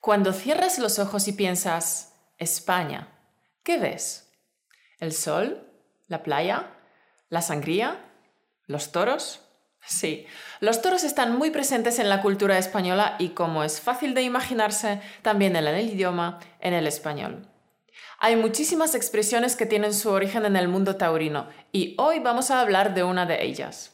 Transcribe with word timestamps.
Cuando 0.00 0.32
cierras 0.32 0.78
los 0.78 1.00
ojos 1.00 1.26
y 1.26 1.32
piensas 1.32 2.14
España, 2.38 3.08
¿qué 3.64 3.78
ves? 3.78 4.30
¿El 5.00 5.12
sol? 5.12 5.66
¿La 6.06 6.22
playa? 6.22 6.70
¿La 7.28 7.42
sangría? 7.42 8.04
¿Los 8.66 8.92
toros? 8.92 9.40
Sí, 9.84 10.26
los 10.60 10.82
toros 10.82 11.02
están 11.02 11.36
muy 11.36 11.50
presentes 11.50 11.98
en 11.98 12.08
la 12.08 12.22
cultura 12.22 12.58
española 12.58 13.16
y 13.18 13.30
como 13.30 13.64
es 13.64 13.80
fácil 13.80 14.14
de 14.14 14.22
imaginarse, 14.22 15.00
también 15.22 15.56
en 15.56 15.66
el 15.66 15.88
idioma, 15.88 16.38
en 16.60 16.74
el 16.74 16.86
español. 16.86 17.48
Hay 18.20 18.36
muchísimas 18.36 18.94
expresiones 18.94 19.56
que 19.56 19.66
tienen 19.66 19.94
su 19.94 20.10
origen 20.10 20.46
en 20.46 20.56
el 20.56 20.68
mundo 20.68 20.96
taurino 20.96 21.48
y 21.72 21.96
hoy 21.98 22.20
vamos 22.20 22.50
a 22.50 22.60
hablar 22.60 22.94
de 22.94 23.02
una 23.02 23.26
de 23.26 23.44
ellas, 23.44 23.92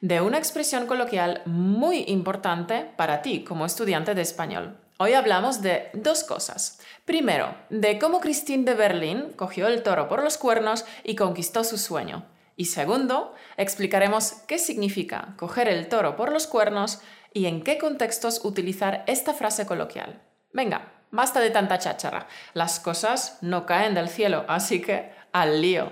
de 0.00 0.22
una 0.22 0.38
expresión 0.38 0.86
coloquial 0.86 1.42
muy 1.44 2.04
importante 2.08 2.90
para 2.96 3.20
ti 3.20 3.44
como 3.44 3.66
estudiante 3.66 4.14
de 4.14 4.22
español. 4.22 4.81
Hoy 5.04 5.14
hablamos 5.14 5.62
de 5.62 5.90
dos 5.94 6.22
cosas. 6.22 6.78
Primero, 7.04 7.56
de 7.70 7.98
cómo 7.98 8.20
Christine 8.20 8.62
de 8.62 8.74
Berlín 8.74 9.32
cogió 9.34 9.66
el 9.66 9.82
toro 9.82 10.06
por 10.06 10.22
los 10.22 10.38
cuernos 10.38 10.84
y 11.02 11.16
conquistó 11.16 11.64
su 11.64 11.76
sueño. 11.76 12.24
Y 12.54 12.66
segundo, 12.66 13.34
explicaremos 13.56 14.34
qué 14.46 14.58
significa 14.58 15.34
coger 15.38 15.66
el 15.66 15.88
toro 15.88 16.14
por 16.14 16.30
los 16.30 16.46
cuernos 16.46 17.00
y 17.34 17.46
en 17.46 17.64
qué 17.64 17.78
contextos 17.78 18.44
utilizar 18.44 19.02
esta 19.08 19.34
frase 19.34 19.66
coloquial. 19.66 20.22
Venga, 20.52 20.92
basta 21.10 21.40
de 21.40 21.50
tanta 21.50 21.80
cháchara. 21.80 22.28
Las 22.54 22.78
cosas 22.78 23.38
no 23.40 23.66
caen 23.66 23.94
del 23.94 24.08
cielo, 24.08 24.44
así 24.46 24.80
que 24.80 25.10
al 25.32 25.60
lío. 25.60 25.90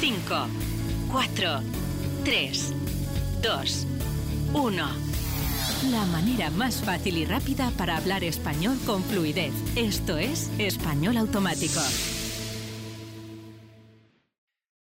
5, 0.00 0.48
4, 1.12 1.60
3, 2.24 2.72
2, 3.42 3.86
1. 4.54 5.09
La 5.88 6.04
manera 6.04 6.50
más 6.50 6.82
fácil 6.82 7.16
y 7.16 7.24
rápida 7.24 7.72
para 7.78 7.96
hablar 7.96 8.22
español 8.22 8.76
con 8.84 9.02
fluidez. 9.02 9.54
Esto 9.76 10.18
es 10.18 10.50
Español 10.58 11.16
Automático. 11.16 11.80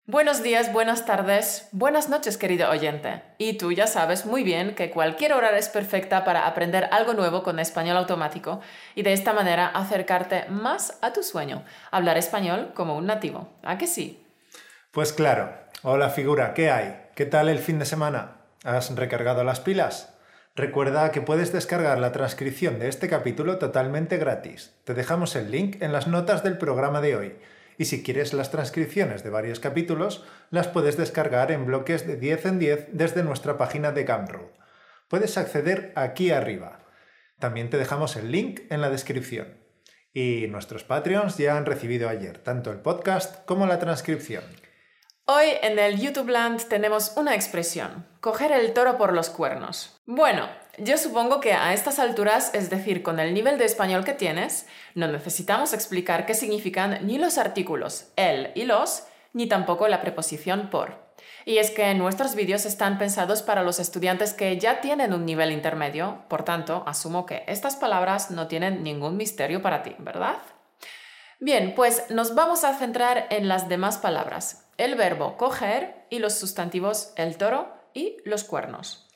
Buenos 0.07 0.43
días, 0.43 0.73
buenas 0.73 1.05
tardes, 1.05 1.69
buenas 1.73 2.09
noches, 2.09 2.39
querido 2.39 2.70
oyente. 2.70 3.20
Y 3.37 3.59
tú 3.59 3.73
ya 3.73 3.87
sabes 3.87 4.25
muy 4.25 4.43
bien 4.43 4.75
que 4.75 4.91
cualquier 4.91 5.35
hora 5.35 5.59
es 5.59 5.69
perfecta 5.69 6.25
para 6.25 6.47
aprender 6.47 6.89
algo 6.91 7.13
nuevo 7.13 7.42
con 7.42 7.59
español 7.59 7.98
automático 7.98 8.63
y 8.95 9.03
de 9.03 9.13
esta 9.13 9.35
manera 9.35 9.67
acercarte 9.67 10.47
más 10.48 10.97
a 11.03 11.13
tu 11.13 11.23
sueño, 11.23 11.63
hablar 11.91 12.17
español 12.17 12.73
como 12.75 12.97
un 12.97 13.05
nativo. 13.05 13.51
¿A 13.63 13.77
que 13.77 13.87
sí? 13.87 14.25
Pues 14.92 15.13
claro. 15.13 15.53
Hola 15.83 16.09
figura, 16.09 16.55
¿qué 16.55 16.70
hay? 16.70 16.97
¿Qué 17.15 17.27
tal 17.27 17.51
el 17.51 17.59
fin 17.59 17.79
de 17.79 17.85
semana? 17.85 18.37
¿Has 18.65 18.97
recargado 18.97 19.45
las 19.45 19.61
pilas? 19.61 20.16
Recuerda 20.57 21.12
que 21.12 21.21
puedes 21.21 21.53
descargar 21.53 21.99
la 21.99 22.12
transcripción 22.12 22.79
de 22.79 22.89
este 22.89 23.11
capítulo 23.11 23.59
totalmente 23.59 24.17
gratis. 24.17 24.75
Te 24.85 24.95
dejamos 24.95 25.37
el 25.37 25.51
link 25.51 25.83
en 25.83 25.93
las 25.93 26.07
notas 26.07 26.43
del 26.43 26.57
programa 26.57 27.03
de 27.03 27.15
hoy 27.15 27.37
y 27.77 27.85
si 27.85 28.03
quieres 28.03 28.33
las 28.33 28.51
transcripciones 28.51 29.23
de 29.23 29.29
varios 29.29 29.61
capítulos, 29.61 30.25
las 30.48 30.67
puedes 30.69 30.97
descargar 30.97 31.53
en 31.53 31.67
bloques 31.67 32.07
de 32.07 32.17
10 32.17 32.47
en 32.47 32.59
10 32.59 32.89
desde 32.93 33.23
nuestra 33.23 33.59
página 33.59 33.93
de 33.93 34.05
Gumroad. 34.05 34.48
Puedes 35.09 35.37
acceder 35.37 35.93
aquí 35.95 36.31
arriba. 36.31 36.87
También 37.39 37.69
te 37.69 37.77
dejamos 37.77 38.17
el 38.17 38.33
link 38.33 38.61
en 38.70 38.81
la 38.81 38.89
descripción. 38.89 39.59
Y 40.15 40.47
nuestros 40.48 40.85
Patreons 40.85 41.37
ya 41.37 41.59
han 41.59 41.67
recibido 41.67 42.09
ayer 42.09 42.39
tanto 42.39 42.73
el 42.73 42.79
podcast 42.79 43.45
como 43.45 43.67
la 43.67 43.79
transcripción. 43.79 44.45
Hoy 45.29 45.47
en 45.61 45.77
el 45.81 46.01
YouTube 46.01 46.29
Land 46.29 46.69
tenemos 46.69 47.15
una 47.17 47.35
expresión, 47.35 48.07
coger 48.21 48.53
el 48.53 48.73
toro 48.73 48.97
por 48.97 49.13
los 49.13 49.29
cuernos. 49.29 50.01
Bueno, 50.07 50.49
yo 50.79 50.97
supongo 50.99 51.41
que 51.41 51.53
a 51.53 51.75
estas 51.75 51.99
alturas, 51.99 52.55
es 52.55 52.71
decir, 52.71 53.03
con 53.03 53.19
el 53.19 53.35
nivel 53.35 53.59
de 53.59 53.65
español 53.65 54.05
que 54.05 54.13
tienes, 54.13 54.69
no 54.95 55.09
necesitamos 55.09 55.73
explicar 55.73 56.27
qué 56.27 56.35
significan 56.35 57.05
ni 57.05 57.19
los 57.19 57.39
artículos 57.39 58.13
el 58.15 58.53
y 58.55 58.67
los, 58.67 59.03
ni 59.33 59.48
tampoco 59.48 59.89
la 59.89 60.01
preposición 60.01 60.70
por. 60.70 61.11
Y 61.45 61.59
es 61.59 61.73
que 61.73 61.92
nuestros 61.95 62.36
vídeos 62.36 62.65
están 62.65 62.97
pensados 62.97 63.42
para 63.42 63.65
los 63.65 63.81
estudiantes 63.81 64.33
que 64.33 64.57
ya 64.61 64.81
tienen 64.81 65.13
un 65.13 65.27
nivel 65.27 65.51
intermedio, 65.51 66.23
por 66.29 66.45
tanto, 66.45 66.85
asumo 66.86 67.27
que 67.27 67.42
estas 67.48 67.75
palabras 67.75 68.31
no 68.31 68.47
tienen 68.47 68.85
ningún 68.85 69.17
misterio 69.17 69.61
para 69.61 69.83
ti, 69.83 69.97
¿verdad? 69.98 70.36
Bien, 71.41 71.75
pues 71.75 72.05
nos 72.11 72.36
vamos 72.36 72.63
a 72.63 72.75
centrar 72.75 73.27
en 73.31 73.48
las 73.48 73.69
demás 73.69 73.98
palabras 73.98 74.66
el 74.79 74.95
verbo 74.95 75.37
coger 75.37 76.07
y 76.11 76.19
los 76.19 76.35
sustantivos 76.35 77.13
el 77.17 77.37
toro 77.37 77.69
y 77.95 78.19
los 78.25 78.45
cuernos. 78.45 79.09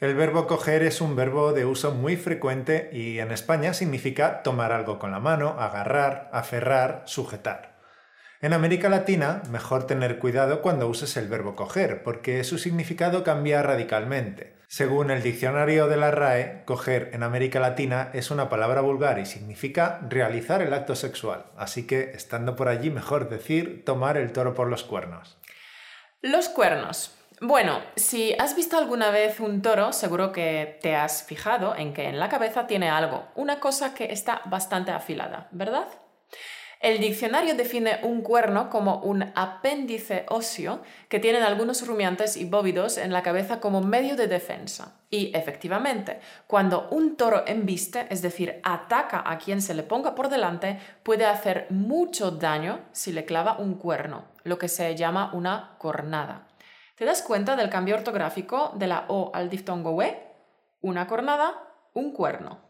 El 0.00 0.14
verbo 0.14 0.46
coger 0.46 0.82
es 0.82 1.00
un 1.00 1.16
verbo 1.16 1.52
de 1.52 1.64
uso 1.64 1.92
muy 1.92 2.16
frecuente 2.16 2.90
y 2.92 3.18
en 3.18 3.32
España 3.32 3.74
significa 3.74 4.42
tomar 4.42 4.70
algo 4.70 4.98
con 4.98 5.10
la 5.10 5.18
mano, 5.18 5.56
agarrar, 5.58 6.30
aferrar, 6.32 7.02
sujetar. 7.06 7.78
En 8.40 8.52
América 8.52 8.88
Latina, 8.88 9.42
mejor 9.50 9.88
tener 9.88 10.20
cuidado 10.20 10.62
cuando 10.62 10.86
uses 10.86 11.16
el 11.16 11.26
verbo 11.26 11.56
coger, 11.56 12.04
porque 12.04 12.44
su 12.44 12.58
significado 12.58 13.24
cambia 13.24 13.60
radicalmente. 13.62 14.57
Según 14.70 15.10
el 15.10 15.22
diccionario 15.22 15.88
de 15.88 15.96
la 15.96 16.10
RAE, 16.10 16.62
coger 16.66 17.08
en 17.14 17.22
América 17.22 17.58
Latina 17.58 18.10
es 18.12 18.30
una 18.30 18.50
palabra 18.50 18.82
vulgar 18.82 19.18
y 19.18 19.24
significa 19.24 19.98
realizar 20.10 20.60
el 20.60 20.74
acto 20.74 20.94
sexual, 20.94 21.46
así 21.56 21.86
que 21.86 22.10
estando 22.10 22.54
por 22.54 22.68
allí 22.68 22.90
mejor 22.90 23.30
decir 23.30 23.82
tomar 23.86 24.18
el 24.18 24.30
toro 24.30 24.52
por 24.52 24.68
los 24.68 24.84
cuernos. 24.84 25.38
Los 26.20 26.50
cuernos. 26.50 27.14
Bueno, 27.40 27.80
si 27.96 28.34
has 28.38 28.54
visto 28.56 28.76
alguna 28.76 29.10
vez 29.10 29.40
un 29.40 29.62
toro, 29.62 29.94
seguro 29.94 30.32
que 30.32 30.78
te 30.82 30.94
has 30.94 31.22
fijado 31.22 31.74
en 31.74 31.94
que 31.94 32.04
en 32.04 32.18
la 32.18 32.28
cabeza 32.28 32.66
tiene 32.66 32.90
algo, 32.90 33.26
una 33.36 33.60
cosa 33.60 33.94
que 33.94 34.12
está 34.12 34.42
bastante 34.44 34.90
afilada, 34.90 35.48
¿verdad? 35.50 35.88
El 36.80 37.00
diccionario 37.00 37.56
define 37.56 37.98
un 38.04 38.22
cuerno 38.22 38.70
como 38.70 39.00
un 39.00 39.32
apéndice 39.34 40.26
óseo 40.28 40.80
que 41.08 41.18
tienen 41.18 41.42
algunos 41.42 41.84
rumiantes 41.84 42.36
y 42.36 42.44
bóvidos 42.44 42.98
en 42.98 43.12
la 43.12 43.24
cabeza 43.24 43.58
como 43.58 43.80
medio 43.80 44.14
de 44.14 44.28
defensa. 44.28 45.00
Y 45.10 45.36
efectivamente, 45.36 46.20
cuando 46.46 46.88
un 46.90 47.16
toro 47.16 47.42
embiste, 47.48 48.06
es 48.10 48.22
decir, 48.22 48.60
ataca 48.62 49.24
a 49.26 49.38
quien 49.38 49.60
se 49.60 49.74
le 49.74 49.82
ponga 49.82 50.14
por 50.14 50.28
delante, 50.28 50.78
puede 51.02 51.26
hacer 51.26 51.66
mucho 51.70 52.30
daño 52.30 52.80
si 52.92 53.12
le 53.12 53.24
clava 53.24 53.58
un 53.58 53.74
cuerno, 53.74 54.26
lo 54.44 54.56
que 54.56 54.68
se 54.68 54.94
llama 54.94 55.32
una 55.34 55.74
cornada. 55.78 56.46
¿Te 56.94 57.04
das 57.04 57.22
cuenta 57.22 57.56
del 57.56 57.70
cambio 57.70 57.96
ortográfico 57.96 58.72
de 58.76 58.86
la 58.86 59.06
O 59.08 59.32
al 59.34 59.50
diftongo 59.50 59.92
we? 59.92 60.16
Una 60.80 61.08
cornada, 61.08 61.54
un 61.94 62.12
cuerno. 62.12 62.67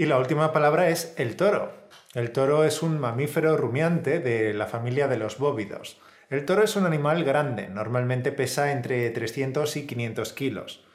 Y 0.00 0.06
la 0.06 0.16
última 0.16 0.52
palabra 0.52 0.90
es 0.90 1.12
el 1.16 1.34
toro. 1.34 1.72
El 2.14 2.30
toro 2.30 2.62
es 2.62 2.84
un 2.84 3.00
mamífero 3.00 3.56
rumiante 3.56 4.20
de 4.20 4.54
la 4.54 4.68
familia 4.68 5.08
de 5.08 5.16
los 5.16 5.38
bóvidos. 5.38 6.00
El 6.30 6.44
toro 6.44 6.62
es 6.62 6.76
un 6.76 6.86
animal 6.86 7.24
grande, 7.24 7.66
normalmente 7.66 8.30
pesa 8.30 8.70
entre 8.70 9.10
300 9.10 9.76
y 9.76 9.88
500 9.88 10.32
kilos. 10.34 10.86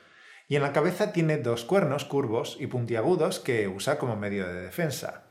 Y 0.47 0.55
en 0.55 0.61
la 0.61 0.71
cabeza 0.71 1.11
tiene 1.11 1.35
dos 1.35 1.65
cuernos 1.65 2.05
curvos 2.05 2.55
y 2.61 2.67
puntiagudos 2.67 3.41
que 3.41 3.67
usa 3.67 3.97
como 3.97 4.15
medio 4.15 4.47
de 4.47 4.61
defensa. 4.61 5.25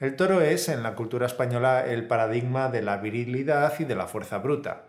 El 0.00 0.16
toro 0.16 0.40
es, 0.40 0.68
en 0.68 0.82
la 0.82 0.96
cultura 0.96 1.26
española, 1.26 1.86
el 1.86 2.08
paradigma 2.08 2.70
de 2.70 2.82
la 2.82 2.96
virilidad 2.96 3.72
y 3.78 3.84
de 3.84 3.94
la 3.94 4.08
fuerza 4.08 4.38
bruta. 4.38 4.86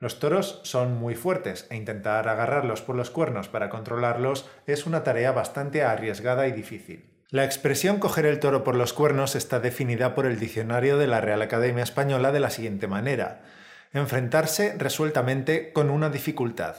Los 0.00 0.18
toros 0.18 0.60
son 0.62 0.94
muy 0.94 1.14
fuertes 1.14 1.66
e 1.68 1.76
intentar 1.76 2.26
agarrarlos 2.26 2.80
por 2.80 2.96
los 2.96 3.10
cuernos 3.10 3.50
para 3.50 3.68
controlarlos 3.68 4.48
es 4.66 4.86
una 4.86 5.04
tarea 5.04 5.32
bastante 5.32 5.84
arriesgada 5.84 6.48
y 6.48 6.52
difícil. 6.52 7.15
La 7.30 7.44
expresión 7.44 7.98
coger 7.98 8.24
el 8.24 8.38
toro 8.38 8.62
por 8.62 8.76
los 8.76 8.92
cuernos 8.92 9.34
está 9.34 9.58
definida 9.58 10.14
por 10.14 10.26
el 10.26 10.38
diccionario 10.38 10.96
de 10.96 11.08
la 11.08 11.20
Real 11.20 11.42
Academia 11.42 11.82
Española 11.82 12.30
de 12.30 12.38
la 12.38 12.50
siguiente 12.50 12.86
manera. 12.86 13.42
Enfrentarse 13.92 14.76
resueltamente 14.78 15.72
con 15.72 15.90
una 15.90 16.08
dificultad. 16.08 16.76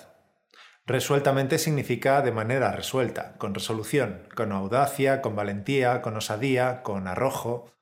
Resueltamente 0.85 1.57
significa 1.57 2.21
de 2.21 2.31
manera 2.31 2.71
resuelta, 2.71 3.35
con 3.37 3.53
resolución, 3.53 4.29
con 4.37 4.53
audacia, 4.53 5.21
con 5.21 5.35
valentía, 5.35 6.01
con 6.01 6.15
osadía, 6.15 6.81
con 6.81 7.09
arrojo. 7.09 7.73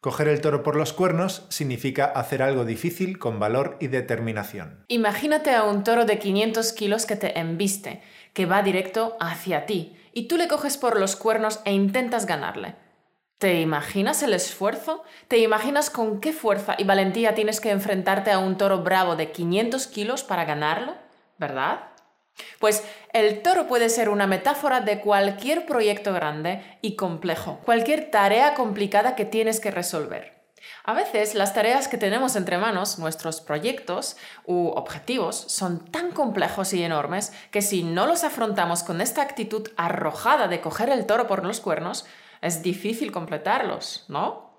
Coger 0.00 0.28
el 0.28 0.40
toro 0.40 0.62
por 0.62 0.76
los 0.76 0.92
cuernos 0.92 1.46
significa 1.48 2.04
hacer 2.04 2.42
algo 2.42 2.64
difícil 2.64 3.18
con 3.18 3.40
valor 3.40 3.76
y 3.80 3.88
determinación. 3.88 4.84
Imagínate 4.86 5.52
a 5.52 5.64
un 5.64 5.82
toro 5.82 6.04
de 6.04 6.20
500 6.20 6.72
kilos 6.74 7.06
que 7.06 7.16
te 7.16 7.40
embiste, 7.40 8.02
que 8.34 8.46
va 8.46 8.62
directo 8.62 9.16
hacia 9.18 9.66
ti 9.66 9.96
y 10.14 10.28
tú 10.28 10.36
le 10.36 10.48
coges 10.48 10.78
por 10.78 10.98
los 10.98 11.16
cuernos 11.16 11.60
e 11.64 11.72
intentas 11.72 12.26
ganarle. 12.26 12.76
¿Te 13.38 13.60
imaginas 13.60 14.22
el 14.22 14.32
esfuerzo? 14.32 15.02
¿Te 15.28 15.38
imaginas 15.38 15.90
con 15.90 16.20
qué 16.20 16.32
fuerza 16.32 16.76
y 16.78 16.84
valentía 16.84 17.34
tienes 17.34 17.60
que 17.60 17.70
enfrentarte 17.70 18.30
a 18.30 18.38
un 18.38 18.56
toro 18.56 18.82
bravo 18.82 19.16
de 19.16 19.32
500 19.32 19.86
kilos 19.88 20.22
para 20.22 20.44
ganarlo? 20.44 20.94
¿Verdad? 21.36 21.80
Pues 22.58 22.84
el 23.12 23.42
toro 23.42 23.66
puede 23.66 23.88
ser 23.88 24.08
una 24.08 24.26
metáfora 24.26 24.80
de 24.80 25.00
cualquier 25.00 25.66
proyecto 25.66 26.12
grande 26.12 26.62
y 26.80 26.96
complejo, 26.96 27.60
cualquier 27.64 28.10
tarea 28.10 28.54
complicada 28.54 29.14
que 29.14 29.24
tienes 29.24 29.60
que 29.60 29.70
resolver. 29.70 30.33
A 30.86 30.92
veces 30.92 31.34
las 31.34 31.54
tareas 31.54 31.88
que 31.88 31.96
tenemos 31.96 32.36
entre 32.36 32.58
manos, 32.58 32.98
nuestros 32.98 33.40
proyectos 33.40 34.18
u 34.44 34.66
objetivos, 34.68 35.34
son 35.48 35.82
tan 35.86 36.12
complejos 36.12 36.74
y 36.74 36.82
enormes 36.82 37.32
que 37.50 37.62
si 37.62 37.82
no 37.82 38.06
los 38.06 38.22
afrontamos 38.22 38.82
con 38.82 39.00
esta 39.00 39.22
actitud 39.22 39.66
arrojada 39.78 40.46
de 40.46 40.60
coger 40.60 40.90
el 40.90 41.06
toro 41.06 41.26
por 41.26 41.42
los 41.42 41.60
cuernos, 41.60 42.04
es 42.42 42.62
difícil 42.62 43.12
completarlos, 43.12 44.04
¿no? 44.08 44.52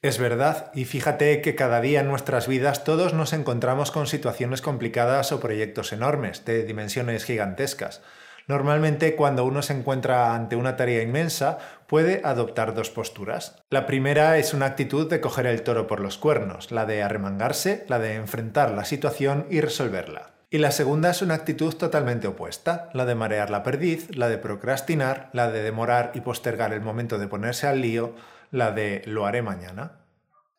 Es 0.00 0.18
verdad, 0.18 0.70
y 0.74 0.86
fíjate 0.86 1.42
que 1.42 1.54
cada 1.54 1.82
día 1.82 2.00
en 2.00 2.08
nuestras 2.08 2.48
vidas 2.48 2.84
todos 2.84 3.12
nos 3.12 3.34
encontramos 3.34 3.90
con 3.90 4.06
situaciones 4.06 4.62
complicadas 4.62 5.32
o 5.32 5.40
proyectos 5.40 5.92
enormes, 5.92 6.46
de 6.46 6.62
dimensiones 6.62 7.24
gigantescas. 7.24 8.00
Normalmente 8.48 9.14
cuando 9.14 9.44
uno 9.44 9.60
se 9.60 9.74
encuentra 9.74 10.34
ante 10.34 10.56
una 10.56 10.74
tarea 10.76 11.02
inmensa 11.02 11.58
puede 11.86 12.22
adoptar 12.24 12.74
dos 12.74 12.88
posturas. 12.88 13.62
La 13.68 13.84
primera 13.84 14.38
es 14.38 14.54
una 14.54 14.64
actitud 14.64 15.08
de 15.08 15.20
coger 15.20 15.46
el 15.46 15.62
toro 15.62 15.86
por 15.86 16.00
los 16.00 16.16
cuernos, 16.16 16.72
la 16.72 16.86
de 16.86 17.02
arremangarse, 17.02 17.84
la 17.88 17.98
de 17.98 18.14
enfrentar 18.14 18.70
la 18.70 18.86
situación 18.86 19.46
y 19.50 19.60
resolverla. 19.60 20.30
Y 20.48 20.58
la 20.58 20.70
segunda 20.70 21.10
es 21.10 21.20
una 21.20 21.34
actitud 21.34 21.74
totalmente 21.74 22.26
opuesta, 22.26 22.88
la 22.94 23.04
de 23.04 23.14
marear 23.14 23.50
la 23.50 23.62
perdiz, 23.62 24.16
la 24.16 24.30
de 24.30 24.38
procrastinar, 24.38 25.28
la 25.34 25.50
de 25.50 25.62
demorar 25.62 26.12
y 26.14 26.22
postergar 26.22 26.72
el 26.72 26.80
momento 26.80 27.18
de 27.18 27.28
ponerse 27.28 27.66
al 27.66 27.82
lío, 27.82 28.14
la 28.50 28.72
de 28.72 29.02
lo 29.04 29.26
haré 29.26 29.42
mañana. 29.42 29.98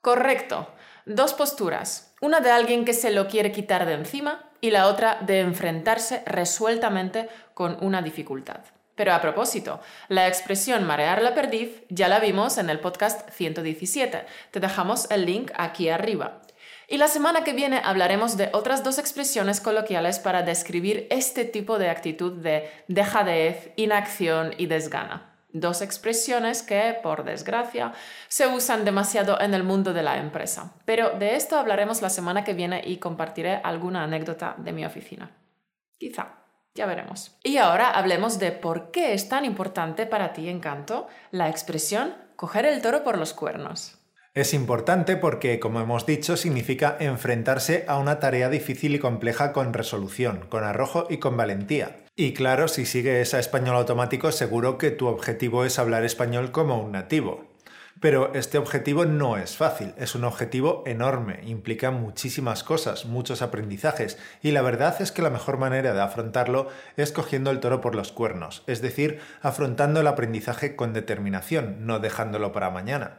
Correcto. 0.02 0.70
Dos 1.08 1.34
posturas. 1.34 2.14
Una 2.22 2.40
de 2.40 2.52
alguien 2.52 2.86
que 2.86 2.94
se 2.94 3.10
lo 3.10 3.28
quiere 3.28 3.52
quitar 3.52 3.88
de 3.88 3.94
encima 3.94 4.49
y 4.62 4.72
la 4.72 4.88
otra 4.88 5.18
de 5.22 5.40
enfrentarse 5.40 6.24
resueltamente 6.26 7.30
con 7.54 7.78
una 7.82 8.02
dificultad. 8.02 8.62
Pero 8.96 9.14
a 9.14 9.22
propósito, 9.22 9.80
la 10.10 10.28
expresión 10.28 10.86
marear 10.86 11.22
la 11.22 11.34
perdiz 11.34 11.84
ya 11.88 12.10
la 12.10 12.20
vimos 12.20 12.58
en 12.58 12.70
el 12.70 12.82
podcast 12.82 13.30
117. 13.30 14.26
Te 14.52 14.60
dejamos 14.60 15.10
el 15.10 15.26
link 15.26 15.52
aquí 15.56 15.88
arriba. 15.88 16.42
Y 16.90 16.98
la 16.98 17.08
semana 17.08 17.44
que 17.44 17.54
viene 17.54 17.80
hablaremos 17.84 18.36
de 18.36 18.50
otras 18.52 18.84
dos 18.84 18.98
expresiones 18.98 19.62
coloquiales 19.62 20.20
para 20.20 20.42
describir 20.42 21.08
este 21.12 21.46
tipo 21.46 21.78
de 21.78 21.90
actitud 21.90 22.42
de 22.42 22.70
dejadez, 22.88 23.72
inacción 23.78 24.54
y 24.58 24.66
desgana. 24.66 25.29
Dos 25.52 25.82
expresiones 25.82 26.62
que, 26.62 26.98
por 27.02 27.24
desgracia, 27.24 27.94
se 28.28 28.48
usan 28.48 28.86
demasiado 28.86 29.40
en 29.42 29.54
el 29.54 29.64
mundo 29.64 29.94
de 29.94 30.04
la 30.04 30.18
empresa. 30.18 30.74
Pero 30.86 31.12
de 31.12 31.36
esto 31.36 31.58
hablaremos 31.58 32.02
la 32.02 32.10
semana 32.10 32.44
que 32.44 32.54
viene 32.54 32.82
y 32.86 32.98
compartiré 32.98 33.56
alguna 33.56 34.04
anécdota 34.04 34.56
de 34.58 34.72
mi 34.74 34.86
oficina. 34.86 35.32
Quizá. 35.98 36.36
Ya 36.76 36.86
veremos. 36.86 37.36
Y 37.44 37.58
ahora 37.58 37.90
hablemos 37.90 38.40
de 38.40 38.52
por 38.52 38.92
qué 38.92 39.14
es 39.14 39.28
tan 39.28 39.44
importante 39.44 40.06
para 40.06 40.34
ti, 40.34 40.50
Encanto, 40.50 41.08
la 41.32 41.50
expresión 41.50 42.14
coger 42.36 42.66
el 42.66 42.82
toro 42.82 43.04
por 43.04 43.18
los 43.18 43.34
cuernos. 43.34 43.99
Es 44.40 44.54
importante 44.54 45.18
porque, 45.18 45.60
como 45.60 45.82
hemos 45.82 46.06
dicho, 46.06 46.38
significa 46.38 46.96
enfrentarse 47.02 47.84
a 47.90 47.98
una 47.98 48.22
tarea 48.22 48.48
difícil 48.48 48.96
y 48.96 49.00
compleja 49.00 49.52
con 49.52 49.74
resolución, 49.74 50.46
con 50.48 50.64
arrojo 50.64 51.08
y 51.10 51.18
con 51.18 51.36
valentía. 51.36 52.06
Y 52.16 52.32
claro, 52.32 52.70
si 52.70 52.86
sigues 52.86 53.34
a 53.34 53.40
español 53.40 53.76
automático, 53.76 54.32
seguro 54.32 54.78
que 54.78 54.92
tu 54.92 55.08
objetivo 55.08 55.66
es 55.66 55.78
hablar 55.78 56.06
español 56.06 56.54
como 56.54 56.82
un 56.82 56.94
nativo. 56.94 57.50
Pero 58.00 58.34
este 58.34 58.58
objetivo 58.58 59.04
no 59.04 59.36
es 59.36 59.58
fácil, 59.58 59.94
es 59.98 60.16
un 60.16 60.24
objetivo 60.24 60.84
enorme, 60.86 61.42
implica 61.46 61.92
muchísimas 61.92 62.64
cosas, 62.64 63.04
muchos 63.04 63.42
aprendizajes, 63.42 64.18
y 64.42 64.52
la 64.52 64.62
verdad 64.62 65.02
es 65.02 65.12
que 65.12 65.22
la 65.22 65.32
mejor 65.32 65.58
manera 65.58 65.94
de 65.94 66.00
afrontarlo 66.00 66.70
es 66.96 67.12
cogiendo 67.12 67.52
el 67.52 67.60
toro 67.60 67.82
por 67.82 67.94
los 67.94 68.14
cuernos, 68.14 68.64
es 68.68 68.82
decir, 68.82 69.20
afrontando 69.42 70.00
el 70.00 70.08
aprendizaje 70.08 70.78
con 70.78 70.94
determinación, 70.94 71.86
no 71.86 72.00
dejándolo 72.00 72.54
para 72.54 72.70
mañana. 72.70 73.19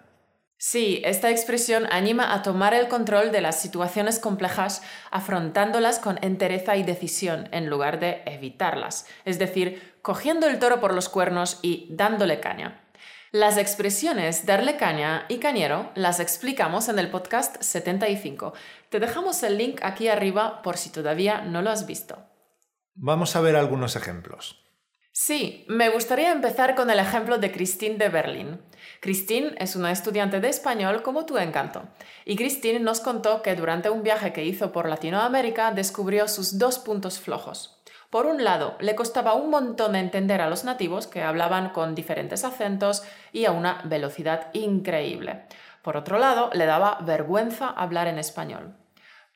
Sí, 0.62 1.00
esta 1.06 1.30
expresión 1.30 1.86
anima 1.90 2.34
a 2.34 2.42
tomar 2.42 2.74
el 2.74 2.88
control 2.88 3.32
de 3.32 3.40
las 3.40 3.62
situaciones 3.62 4.18
complejas 4.18 4.82
afrontándolas 5.10 5.98
con 5.98 6.18
entereza 6.20 6.76
y 6.76 6.82
decisión 6.82 7.48
en 7.50 7.70
lugar 7.70 7.98
de 7.98 8.20
evitarlas, 8.26 9.06
es 9.24 9.38
decir, 9.38 9.96
cogiendo 10.02 10.46
el 10.46 10.58
toro 10.58 10.78
por 10.78 10.92
los 10.92 11.08
cuernos 11.08 11.60
y 11.62 11.86
dándole 11.88 12.40
caña. 12.40 12.84
Las 13.32 13.56
expresiones 13.56 14.44
darle 14.44 14.76
caña 14.76 15.24
y 15.28 15.38
cañero 15.38 15.92
las 15.94 16.20
explicamos 16.20 16.90
en 16.90 16.98
el 16.98 17.10
podcast 17.10 17.56
75. 17.62 18.52
Te 18.90 19.00
dejamos 19.00 19.42
el 19.42 19.56
link 19.56 19.80
aquí 19.82 20.08
arriba 20.08 20.60
por 20.60 20.76
si 20.76 20.90
todavía 20.90 21.40
no 21.40 21.62
lo 21.62 21.70
has 21.70 21.86
visto. 21.86 22.18
Vamos 22.94 23.34
a 23.34 23.40
ver 23.40 23.56
algunos 23.56 23.96
ejemplos. 23.96 24.62
Sí, 25.12 25.64
me 25.68 25.88
gustaría 25.88 26.30
empezar 26.30 26.76
con 26.76 26.88
el 26.88 27.00
ejemplo 27.00 27.38
de 27.38 27.50
Christine 27.50 27.96
de 27.96 28.08
Berlín. 28.08 28.60
Christine 29.00 29.54
es 29.58 29.74
una 29.74 29.90
estudiante 29.90 30.40
de 30.40 30.48
español 30.48 31.02
como 31.02 31.26
tu 31.26 31.36
encanto. 31.36 31.82
Y 32.24 32.36
Christine 32.36 32.78
nos 32.78 33.00
contó 33.00 33.42
que 33.42 33.56
durante 33.56 33.90
un 33.90 34.04
viaje 34.04 34.32
que 34.32 34.44
hizo 34.44 34.70
por 34.70 34.88
Latinoamérica 34.88 35.72
descubrió 35.72 36.28
sus 36.28 36.58
dos 36.58 36.78
puntos 36.78 37.18
flojos. 37.18 37.82
Por 38.08 38.26
un 38.26 38.44
lado, 38.44 38.76
le 38.80 38.94
costaba 38.94 39.34
un 39.34 39.50
montón 39.50 39.96
entender 39.96 40.40
a 40.40 40.48
los 40.48 40.64
nativos 40.64 41.08
que 41.08 41.22
hablaban 41.22 41.70
con 41.70 41.94
diferentes 41.96 42.44
acentos 42.44 43.02
y 43.32 43.46
a 43.46 43.52
una 43.52 43.82
velocidad 43.84 44.48
increíble. 44.52 45.44
Por 45.82 45.96
otro 45.96 46.18
lado, 46.18 46.50
le 46.52 46.66
daba 46.66 46.98
vergüenza 47.02 47.68
hablar 47.68 48.06
en 48.06 48.18
español. 48.18 48.76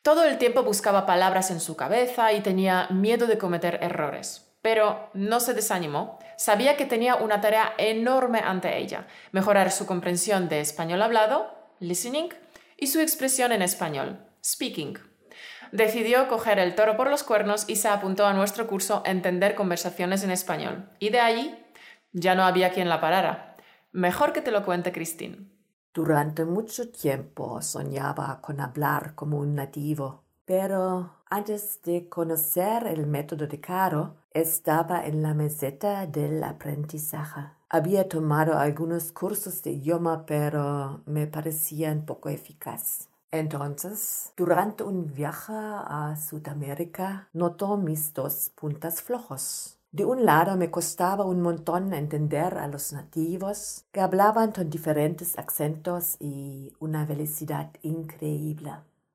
Todo 0.02 0.24
el 0.24 0.38
tiempo 0.38 0.62
buscaba 0.62 1.06
palabras 1.06 1.50
en 1.50 1.60
su 1.60 1.76
cabeza 1.76 2.32
y 2.32 2.42
tenía 2.42 2.88
miedo 2.90 3.26
de 3.26 3.38
cometer 3.38 3.78
errores. 3.82 4.43
Pero 4.64 5.10
no 5.12 5.40
se 5.40 5.52
desanimó. 5.52 6.18
Sabía 6.38 6.78
que 6.78 6.86
tenía 6.86 7.16
una 7.16 7.42
tarea 7.42 7.74
enorme 7.76 8.38
ante 8.38 8.78
ella, 8.78 9.06
mejorar 9.30 9.70
su 9.70 9.84
comprensión 9.84 10.48
de 10.48 10.60
español 10.60 11.02
hablado, 11.02 11.54
listening, 11.80 12.30
y 12.78 12.86
su 12.86 13.00
expresión 13.00 13.52
en 13.52 13.60
español, 13.60 14.24
speaking. 14.42 14.98
Decidió 15.70 16.28
coger 16.28 16.58
el 16.58 16.74
toro 16.74 16.96
por 16.96 17.10
los 17.10 17.24
cuernos 17.24 17.68
y 17.68 17.76
se 17.76 17.88
apuntó 17.88 18.24
a 18.24 18.32
nuestro 18.32 18.66
curso 18.66 19.02
Entender 19.04 19.54
conversaciones 19.54 20.24
en 20.24 20.30
español. 20.30 20.88
Y 20.98 21.10
de 21.10 21.20
allí 21.20 21.54
ya 22.12 22.34
no 22.34 22.44
había 22.44 22.70
quien 22.70 22.88
la 22.88 23.02
parara. 23.02 23.56
Mejor 23.92 24.32
que 24.32 24.40
te 24.40 24.50
lo 24.50 24.64
cuente 24.64 24.92
Christine. 24.92 25.50
Durante 25.92 26.46
mucho 26.46 26.90
tiempo 26.90 27.60
soñaba 27.60 28.40
con 28.40 28.60
hablar 28.60 29.14
como 29.14 29.38
un 29.38 29.56
nativo, 29.56 30.24
pero 30.46 31.22
antes 31.34 31.80
de 31.82 32.08
conocer 32.08 32.86
el 32.86 33.08
método 33.08 33.48
de 33.48 33.58
Caro, 33.58 34.14
estaba 34.30 35.04
en 35.04 35.20
la 35.20 35.34
meseta 35.34 36.06
del 36.06 36.44
aprendizaje. 36.44 37.40
Había 37.68 38.08
tomado 38.08 38.56
algunos 38.56 39.10
cursos 39.10 39.60
de 39.64 39.72
idioma, 39.72 40.26
pero 40.26 41.02
me 41.06 41.26
parecían 41.26 42.06
poco 42.06 42.28
eficaz. 42.28 43.08
Entonces, 43.32 44.32
durante 44.36 44.84
un 44.84 45.12
viaje 45.12 45.52
a 45.52 46.14
Sudamérica, 46.16 47.28
notó 47.32 47.76
mis 47.78 48.14
dos 48.14 48.52
puntas 48.54 49.02
flojos. 49.02 49.76
De 49.90 50.04
un 50.04 50.24
lado 50.24 50.56
me 50.56 50.70
costaba 50.70 51.24
un 51.24 51.40
montón 51.40 51.92
entender 51.94 52.58
a 52.58 52.68
los 52.68 52.92
nativos 52.92 53.86
que 53.90 54.00
hablaban 54.00 54.52
con 54.52 54.70
diferentes 54.70 55.36
acentos 55.36 56.16
y 56.20 56.72
una 56.78 57.04
velocidad 57.04 57.70
increíble. 57.82 58.70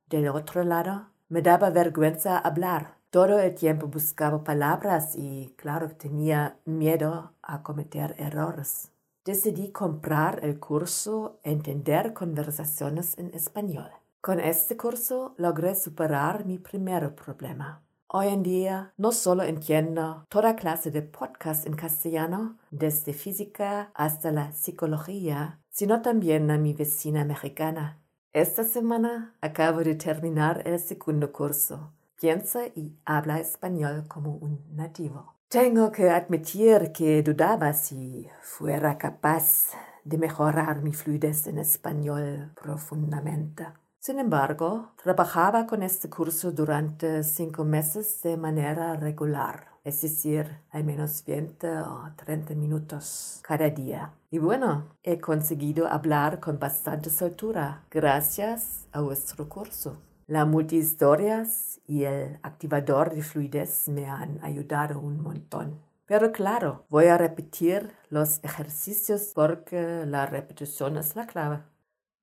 Del 0.09 0.27
otro 0.29 0.63
lado, 0.63 1.07
me 1.29 1.41
daba 1.41 1.69
vergüenza 1.69 2.37
hablar. 2.37 2.97
Todo 3.11 3.39
el 3.39 3.55
tiempo 3.55 3.87
buscaba 3.87 4.43
palabras 4.43 5.15
y, 5.15 5.53
claro, 5.55 5.89
tenía 5.89 6.57
miedo 6.65 7.33
a 7.41 7.63
cometer 7.63 8.15
errores. 8.17 8.91
Decidí 9.25 9.71
comprar 9.71 10.39
el 10.43 10.59
curso 10.59 11.39
Entender 11.43 12.13
conversaciones 12.13 13.17
en 13.17 13.33
español. 13.33 13.89
Con 14.21 14.39
este 14.39 14.75
curso 14.75 15.33
logré 15.37 15.75
superar 15.75 16.45
mi 16.45 16.57
primer 16.57 17.15
problema. 17.15 17.81
Hoy 18.07 18.29
en 18.29 18.41
día 18.41 18.93
no 18.97 19.11
solo 19.11 19.43
entiendo 19.43 20.25
toda 20.29 20.55
clase 20.55 20.89
de 20.89 21.03
podcast 21.03 21.67
en 21.67 21.75
castellano, 21.75 22.57
desde 22.71 23.13
física 23.13 23.91
hasta 23.93 24.31
la 24.31 24.51
psicología, 24.51 25.59
sino 25.69 26.01
también 26.01 26.49
a 26.49 26.57
mi 26.57 26.73
vecina 26.73 27.23
mexicana. 27.23 27.99
Esta 28.33 28.63
semana 28.63 29.33
acabo 29.41 29.79
de 29.79 29.95
terminar 29.95 30.61
el 30.63 30.79
segundo 30.79 31.31
curso. 31.31 31.93
Piensa 32.21 32.67
y 32.67 32.95
habla 33.03 33.39
español 33.39 34.05
como 34.07 34.35
un 34.35 34.63
nativo. 34.75 35.33
Tengo 35.47 35.91
que 35.91 36.11
admitir 36.11 36.91
que 36.91 37.23
dudaba 37.23 37.73
si 37.73 38.29
fuera 38.43 38.99
capaz 38.99 39.71
de 40.03 40.19
mejorar 40.19 40.83
mi 40.83 40.93
fluidez 40.93 41.47
en 41.47 41.57
español 41.57 42.51
profundamente. 42.53 43.65
Sin 43.97 44.19
embargo, 44.19 44.91
trabajaba 45.03 45.65
con 45.65 45.81
este 45.81 46.07
curso 46.07 46.51
durante 46.51 47.23
cinco 47.23 47.65
meses 47.65 48.21
de 48.21 48.37
manera 48.37 48.95
regular 48.95 49.69
es 49.89 50.01
decir, 50.01 50.45
al 50.69 50.83
menos 50.83 51.23
20 51.25 51.67
o 51.79 52.11
30 52.15 52.53
minutos 52.55 53.39
cada 53.43 53.69
día. 53.69 54.13
Y 54.29 54.37
bueno, 54.37 54.95
he 55.03 55.19
conseguido 55.19 55.87
hablar 55.87 56.39
con 56.39 56.59
bastante 56.59 57.09
soltura 57.09 57.83
gracias 57.89 58.87
a 58.91 59.01
vuestro 59.01 59.49
curso. 59.49 59.97
La 60.27 60.45
multihistorias 60.45 61.81
y 61.87 62.03
el 62.03 62.37
activador 62.43 63.13
de 63.13 63.23
fluidez 63.23 63.87
me 63.87 64.05
han 64.05 64.39
ayudado 64.43 64.99
un 64.99 65.21
montón. 65.21 65.81
Pero 66.05 66.31
claro, 66.31 66.85
voy 66.89 67.07
a 67.07 67.17
repetir 67.17 67.91
los 68.09 68.39
ejercicios 68.43 69.31
porque 69.33 70.05
la 70.05 70.27
repetición 70.27 70.97
es 70.97 71.15
la 71.15 71.25
clave. 71.25 71.63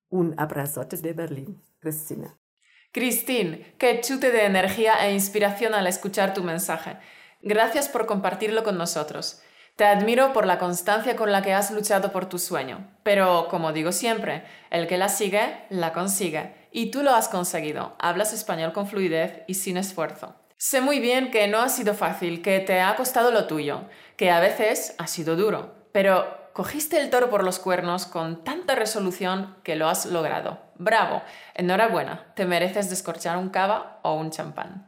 Un 0.09 0.35
abrazote 0.39 0.97
de 0.99 1.13
Berlín, 1.13 1.61
Cristina. 1.81 2.37
Christine, 2.93 3.75
qué 3.77 4.01
chute 4.01 4.31
de 4.31 4.47
energía 4.47 5.07
e 5.07 5.13
inspiración 5.13 5.75
al 5.75 5.87
escuchar 5.87 6.33
tu 6.33 6.43
mensaje. 6.43 6.97
Gracias 7.43 7.89
por 7.89 8.07
compartirlo 8.07 8.65
con 8.65 8.79
nosotros. 8.79 9.41
Te 9.77 9.85
admiro 9.85 10.33
por 10.33 10.47
la 10.47 10.59
constancia 10.59 11.17
con 11.17 11.31
la 11.31 11.43
que 11.43 11.53
has 11.53 11.71
luchado 11.71 12.11
por 12.11 12.27
tu 12.27 12.39
sueño, 12.39 12.89
pero 13.03 13.47
como 13.49 13.75
digo 13.75 13.93
siempre, 13.93 14.43
el 14.71 14.87
que 14.87 14.97
la 14.97 15.11
sigue, 15.11 15.65
la 15.69 15.93
consigue, 15.93 16.55
y 16.73 16.91
tú 16.91 17.03
lo 17.03 17.15
has 17.15 17.29
conseguido. 17.29 17.95
Hablas 17.99 18.33
español 18.33 18.73
con 18.73 18.87
fluidez 18.87 19.43
y 19.47 19.55
sin 19.55 19.77
esfuerzo. 19.77 20.35
Sé 20.57 20.81
muy 20.81 20.99
bien 20.99 21.31
que 21.31 21.47
no 21.47 21.61
ha 21.61 21.69
sido 21.69 21.93
fácil, 21.93 22.41
que 22.41 22.61
te 22.61 22.81
ha 22.81 22.97
costado 22.97 23.31
lo 23.31 23.47
tuyo, 23.47 23.83
que 24.17 24.31
a 24.31 24.41
veces 24.41 24.95
ha 24.97 25.07
sido 25.07 25.37
duro, 25.37 25.75
pero 25.93 26.27
cogiste 26.55 26.99
el 26.99 27.11
toro 27.11 27.29
por 27.29 27.45
los 27.45 27.59
cuernos 27.59 28.07
con 28.07 28.45
tanta 28.45 28.75
resolución 28.75 29.57
que 29.63 29.77
lo 29.77 29.91
has 29.91 30.07
logrado. 30.07 30.59
Bravo, 30.77 31.21
enhorabuena, 31.55 32.33
te 32.35 32.47
mereces 32.47 32.89
descorchar 32.89 33.37
un 33.37 33.51
cava 33.51 34.01
o 34.03 34.15
un 34.15 34.31
champán. 34.31 34.87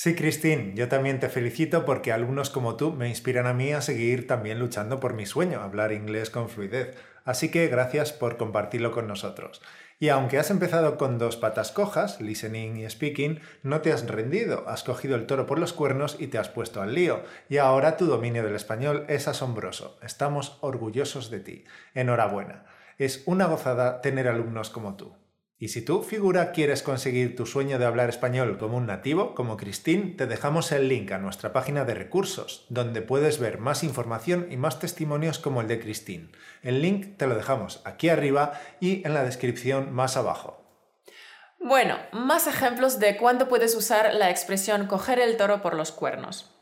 Sí, 0.00 0.14
Cristín, 0.14 0.76
yo 0.76 0.86
también 0.86 1.18
te 1.18 1.28
felicito 1.28 1.84
porque 1.84 2.12
alumnos 2.12 2.50
como 2.50 2.76
tú 2.76 2.92
me 2.92 3.08
inspiran 3.08 3.48
a 3.48 3.52
mí 3.52 3.72
a 3.72 3.80
seguir 3.80 4.28
también 4.28 4.60
luchando 4.60 5.00
por 5.00 5.12
mi 5.12 5.26
sueño, 5.26 5.60
hablar 5.60 5.90
inglés 5.90 6.30
con 6.30 6.48
fluidez. 6.48 6.96
Así 7.24 7.50
que 7.50 7.66
gracias 7.66 8.12
por 8.12 8.36
compartirlo 8.36 8.92
con 8.92 9.08
nosotros. 9.08 9.60
Y 9.98 10.10
aunque 10.10 10.38
has 10.38 10.52
empezado 10.52 10.98
con 10.98 11.18
dos 11.18 11.36
patas 11.36 11.72
cojas, 11.72 12.20
listening 12.20 12.76
y 12.76 12.88
speaking, 12.88 13.40
no 13.64 13.80
te 13.80 13.92
has 13.92 14.06
rendido, 14.06 14.68
has 14.68 14.84
cogido 14.84 15.16
el 15.16 15.26
toro 15.26 15.46
por 15.46 15.58
los 15.58 15.72
cuernos 15.72 16.14
y 16.20 16.28
te 16.28 16.38
has 16.38 16.48
puesto 16.48 16.80
al 16.80 16.94
lío. 16.94 17.24
Y 17.48 17.56
ahora 17.56 17.96
tu 17.96 18.06
dominio 18.06 18.44
del 18.44 18.54
español 18.54 19.04
es 19.08 19.26
asombroso. 19.26 19.98
Estamos 20.00 20.58
orgullosos 20.60 21.28
de 21.28 21.40
ti. 21.40 21.64
Enhorabuena. 21.94 22.66
Es 22.98 23.24
una 23.26 23.46
gozada 23.46 24.00
tener 24.00 24.28
alumnos 24.28 24.70
como 24.70 24.96
tú. 24.96 25.12
Y 25.60 25.68
si 25.68 25.82
tú, 25.82 26.02
figura, 26.02 26.52
quieres 26.52 26.84
conseguir 26.84 27.34
tu 27.34 27.44
sueño 27.44 27.80
de 27.80 27.84
hablar 27.84 28.08
español 28.08 28.58
como 28.58 28.76
un 28.76 28.86
nativo, 28.86 29.34
como 29.34 29.56
Cristín, 29.56 30.16
te 30.16 30.28
dejamos 30.28 30.70
el 30.70 30.88
link 30.88 31.10
a 31.10 31.18
nuestra 31.18 31.52
página 31.52 31.84
de 31.84 31.94
recursos, 31.94 32.64
donde 32.68 33.02
puedes 33.02 33.40
ver 33.40 33.58
más 33.58 33.82
información 33.82 34.46
y 34.50 34.56
más 34.56 34.78
testimonios 34.78 35.40
como 35.40 35.60
el 35.60 35.66
de 35.66 35.80
Cristín. 35.80 36.30
El 36.62 36.80
link 36.80 37.16
te 37.16 37.26
lo 37.26 37.34
dejamos 37.34 37.82
aquí 37.84 38.08
arriba 38.08 38.52
y 38.78 39.04
en 39.04 39.14
la 39.14 39.24
descripción 39.24 39.92
más 39.92 40.16
abajo. 40.16 40.64
Bueno, 41.58 41.98
más 42.12 42.46
ejemplos 42.46 43.00
de 43.00 43.16
cuándo 43.16 43.48
puedes 43.48 43.74
usar 43.74 44.14
la 44.14 44.30
expresión 44.30 44.86
coger 44.86 45.18
el 45.18 45.36
toro 45.36 45.60
por 45.60 45.74
los 45.74 45.90
cuernos. 45.90 46.54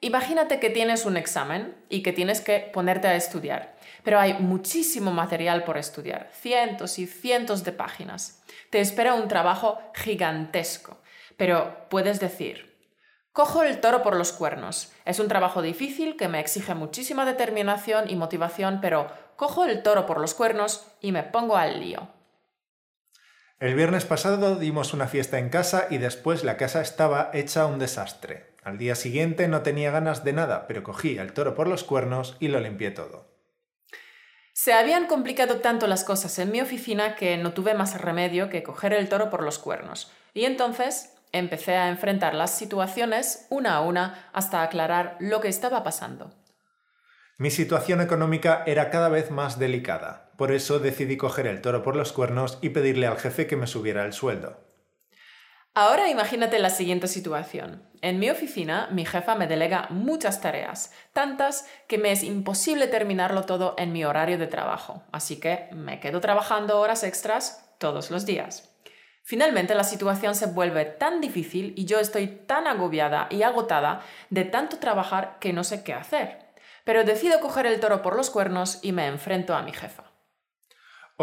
Imagínate 0.00 0.58
que 0.58 0.70
tienes 0.70 1.04
un 1.04 1.18
examen 1.18 1.76
y 1.90 2.02
que 2.02 2.14
tienes 2.14 2.40
que 2.40 2.70
ponerte 2.72 3.08
a 3.08 3.14
estudiar, 3.14 3.71
pero 4.02 4.18
hay 4.18 4.34
muchísimo 4.34 5.12
material 5.12 5.64
por 5.64 5.78
estudiar, 5.78 6.30
cientos 6.32 6.98
y 6.98 7.06
cientos 7.06 7.64
de 7.64 7.72
páginas. 7.72 8.42
Te 8.70 8.80
espera 8.80 9.14
un 9.14 9.28
trabajo 9.28 9.80
gigantesco, 9.94 10.98
pero 11.36 11.86
puedes 11.88 12.20
decir, 12.20 12.76
cojo 13.32 13.62
el 13.62 13.80
toro 13.80 14.02
por 14.02 14.16
los 14.16 14.32
cuernos. 14.32 14.92
Es 15.04 15.18
un 15.18 15.28
trabajo 15.28 15.62
difícil 15.62 16.16
que 16.16 16.28
me 16.28 16.40
exige 16.40 16.74
muchísima 16.74 17.24
determinación 17.24 18.10
y 18.10 18.16
motivación, 18.16 18.80
pero 18.80 19.10
cojo 19.36 19.64
el 19.64 19.82
toro 19.82 20.06
por 20.06 20.20
los 20.20 20.34
cuernos 20.34 20.86
y 21.00 21.12
me 21.12 21.22
pongo 21.22 21.56
al 21.56 21.80
lío. 21.80 22.08
El 23.58 23.76
viernes 23.76 24.04
pasado 24.04 24.56
dimos 24.56 24.92
una 24.92 25.06
fiesta 25.06 25.38
en 25.38 25.48
casa 25.48 25.86
y 25.88 25.98
después 25.98 26.42
la 26.42 26.56
casa 26.56 26.80
estaba 26.80 27.30
hecha 27.32 27.66
un 27.66 27.78
desastre. 27.78 28.56
Al 28.64 28.76
día 28.76 28.96
siguiente 28.96 29.46
no 29.46 29.62
tenía 29.62 29.92
ganas 29.92 30.24
de 30.24 30.32
nada, 30.32 30.66
pero 30.66 30.82
cogí 30.82 31.16
el 31.18 31.32
toro 31.32 31.54
por 31.54 31.68
los 31.68 31.84
cuernos 31.84 32.36
y 32.40 32.48
lo 32.48 32.58
limpié 32.58 32.90
todo. 32.90 33.31
Se 34.64 34.72
habían 34.72 35.08
complicado 35.08 35.56
tanto 35.56 35.88
las 35.88 36.04
cosas 36.04 36.38
en 36.38 36.52
mi 36.52 36.60
oficina 36.60 37.16
que 37.16 37.36
no 37.36 37.52
tuve 37.52 37.74
más 37.74 38.00
remedio 38.00 38.48
que 38.48 38.62
coger 38.62 38.92
el 38.92 39.08
toro 39.08 39.28
por 39.28 39.42
los 39.42 39.58
cuernos. 39.58 40.12
Y 40.34 40.44
entonces 40.44 41.14
empecé 41.32 41.74
a 41.74 41.88
enfrentar 41.88 42.32
las 42.32 42.56
situaciones 42.56 43.48
una 43.50 43.74
a 43.74 43.80
una 43.80 44.30
hasta 44.32 44.62
aclarar 44.62 45.16
lo 45.18 45.40
que 45.40 45.48
estaba 45.48 45.82
pasando. 45.82 46.30
Mi 47.38 47.50
situación 47.50 48.00
económica 48.00 48.62
era 48.64 48.90
cada 48.90 49.08
vez 49.08 49.32
más 49.32 49.58
delicada, 49.58 50.30
por 50.38 50.52
eso 50.52 50.78
decidí 50.78 51.16
coger 51.16 51.48
el 51.48 51.60
toro 51.60 51.82
por 51.82 51.96
los 51.96 52.12
cuernos 52.12 52.60
y 52.62 52.68
pedirle 52.68 53.08
al 53.08 53.18
jefe 53.18 53.48
que 53.48 53.56
me 53.56 53.66
subiera 53.66 54.04
el 54.04 54.12
sueldo. 54.12 54.60
Ahora 55.74 56.10
imagínate 56.10 56.58
la 56.58 56.68
siguiente 56.68 57.08
situación. 57.08 57.82
En 58.02 58.18
mi 58.18 58.28
oficina, 58.28 58.88
mi 58.90 59.06
jefa 59.06 59.36
me 59.36 59.46
delega 59.46 59.86
muchas 59.88 60.42
tareas, 60.42 60.92
tantas 61.14 61.66
que 61.88 61.96
me 61.96 62.12
es 62.12 62.22
imposible 62.24 62.88
terminarlo 62.88 63.44
todo 63.44 63.74
en 63.78 63.90
mi 63.90 64.04
horario 64.04 64.36
de 64.36 64.46
trabajo, 64.46 65.02
así 65.12 65.40
que 65.40 65.70
me 65.72 65.98
quedo 65.98 66.20
trabajando 66.20 66.78
horas 66.78 67.04
extras 67.04 67.74
todos 67.78 68.10
los 68.10 68.26
días. 68.26 68.70
Finalmente 69.22 69.74
la 69.74 69.84
situación 69.84 70.34
se 70.34 70.44
vuelve 70.44 70.84
tan 70.84 71.22
difícil 71.22 71.72
y 71.74 71.86
yo 71.86 72.00
estoy 72.00 72.26
tan 72.26 72.66
agobiada 72.66 73.28
y 73.30 73.42
agotada 73.42 74.02
de 74.28 74.44
tanto 74.44 74.78
trabajar 74.78 75.38
que 75.40 75.54
no 75.54 75.64
sé 75.64 75.82
qué 75.82 75.94
hacer. 75.94 76.50
Pero 76.84 77.04
decido 77.04 77.40
coger 77.40 77.64
el 77.64 77.80
toro 77.80 78.02
por 78.02 78.14
los 78.14 78.28
cuernos 78.28 78.78
y 78.82 78.92
me 78.92 79.06
enfrento 79.06 79.54
a 79.54 79.62
mi 79.62 79.72
jefa. 79.72 80.11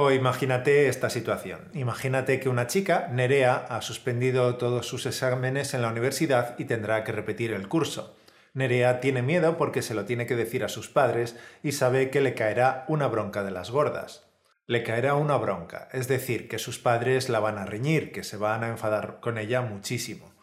O 0.02 0.12
imagínate 0.12 0.88
esta 0.88 1.10
situación. 1.10 1.60
Imagínate 1.74 2.40
que 2.40 2.48
una 2.48 2.68
chica, 2.68 3.10
Nerea, 3.12 3.66
ha 3.68 3.82
suspendido 3.82 4.56
todos 4.56 4.88
sus 4.88 5.06
exámenes 5.06 5.74
en 5.74 5.82
la 5.82 5.90
universidad 5.90 6.56
y 6.58 6.64
tendrá 6.64 7.04
que 7.04 7.12
repetir 7.12 7.52
el 7.52 7.68
curso. 7.68 8.16
Nerea 8.54 9.02
tiene 9.02 9.22
miedo 9.22 9.58
porque 9.58 9.82
se 9.82 9.94
lo 9.94 10.06
tiene 10.06 10.26
que 10.26 10.38
decir 10.38 10.64
a 10.64 10.70
sus 10.70 10.88
padres 10.88 11.36
y 11.64 11.74
sabe 11.74 12.12
que 12.12 12.22
le 12.22 12.34
caerá 12.34 12.86
una 12.88 13.08
bronca 13.08 13.44
de 13.44 13.52
las 13.52 13.72
gordas. 13.72 14.26
Le 14.68 14.84
caerá 14.84 15.16
una 15.16 15.36
bronca, 15.36 15.90
es 15.92 16.08
decir, 16.08 16.48
que 16.48 16.60
sus 16.60 16.80
padres 16.80 17.28
la 17.28 17.42
van 17.42 17.58
a 17.58 17.66
reñir, 17.66 18.14
que 18.14 18.24
se 18.24 18.38
van 18.38 18.64
a 18.64 18.70
enfadar 18.70 19.20
con 19.20 19.38
ella 19.38 19.62
muchísimo. 19.64 20.34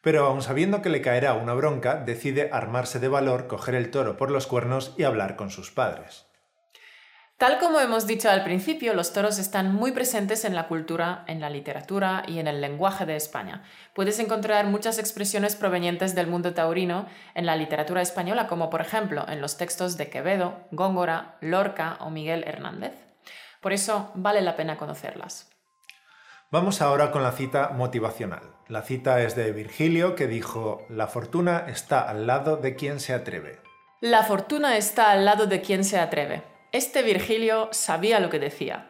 Pero 0.00 0.26
aun 0.26 0.42
sabiendo 0.42 0.82
que 0.82 0.90
le 0.90 1.00
caerá 1.00 1.34
una 1.34 1.54
bronca, 1.54 1.94
decide 1.94 2.50
armarse 2.52 2.98
de 2.98 3.06
valor, 3.06 3.46
coger 3.46 3.76
el 3.76 3.92
toro 3.92 4.16
por 4.16 4.32
los 4.32 4.48
cuernos 4.48 4.96
y 4.98 5.04
hablar 5.04 5.36
con 5.36 5.50
sus 5.50 5.70
padres. 5.70 6.26
Tal 7.38 7.58
como 7.58 7.80
hemos 7.80 8.06
dicho 8.06 8.30
al 8.30 8.44
principio, 8.44 8.94
los 8.94 9.12
toros 9.12 9.38
están 9.38 9.74
muy 9.74 9.92
presentes 9.92 10.46
en 10.46 10.54
la 10.54 10.68
cultura, 10.68 11.22
en 11.26 11.42
la 11.42 11.50
literatura 11.50 12.22
y 12.26 12.38
en 12.38 12.46
el 12.46 12.62
lenguaje 12.62 13.04
de 13.04 13.14
España. 13.14 13.62
Puedes 13.92 14.18
encontrar 14.20 14.64
muchas 14.64 14.98
expresiones 14.98 15.54
provenientes 15.54 16.14
del 16.14 16.28
mundo 16.28 16.54
taurino 16.54 17.04
en 17.34 17.44
la 17.44 17.56
literatura 17.56 18.00
española, 18.00 18.46
como 18.46 18.70
por 18.70 18.80
ejemplo 18.80 19.26
en 19.28 19.42
los 19.42 19.58
textos 19.58 19.98
de 19.98 20.08
Quevedo, 20.08 20.60
Góngora, 20.70 21.36
Lorca 21.42 21.98
o 22.00 22.08
Miguel 22.08 22.42
Hernández. 22.46 22.94
Por 23.60 23.74
eso 23.74 24.12
vale 24.14 24.40
la 24.40 24.56
pena 24.56 24.78
conocerlas. 24.78 25.50
Vamos 26.50 26.80
ahora 26.80 27.10
con 27.10 27.22
la 27.22 27.32
cita 27.32 27.68
motivacional. 27.68 28.54
La 28.66 28.80
cita 28.80 29.20
es 29.20 29.36
de 29.36 29.52
Virgilio 29.52 30.14
que 30.14 30.26
dijo, 30.26 30.86
La 30.88 31.06
fortuna 31.06 31.66
está 31.68 32.08
al 32.08 32.26
lado 32.26 32.56
de 32.56 32.76
quien 32.76 32.98
se 32.98 33.12
atreve. 33.12 33.60
La 34.00 34.22
fortuna 34.22 34.78
está 34.78 35.10
al 35.10 35.26
lado 35.26 35.46
de 35.46 35.60
quien 35.60 35.84
se 35.84 35.98
atreve. 35.98 36.55
Este 36.76 37.02
Virgilio 37.02 37.70
sabía 37.72 38.20
lo 38.20 38.28
que 38.28 38.38
decía. 38.38 38.88